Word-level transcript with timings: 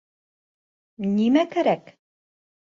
Нимә 1.11 1.45
кәрәк? 1.53 1.95